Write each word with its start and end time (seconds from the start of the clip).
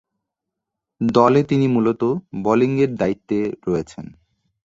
দলে 1.01 1.41
তিনি 1.43 1.65
মূলতঃ 1.67 2.11
বোলিংয়ের 2.43 2.91
দায়িত্বে 2.95 3.37
রয়েছেন। 3.67 4.05